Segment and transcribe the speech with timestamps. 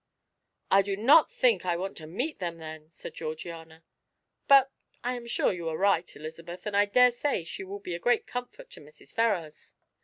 [0.71, 3.83] "I do not think I want to meet them, then," said Georgiana.
[4.47, 4.71] "But
[5.03, 8.25] I am sure you are right, Elizabeth, and I daresay she will be a great
[8.25, 9.13] comfort to Mrs.
[9.13, 9.75] Ferrars."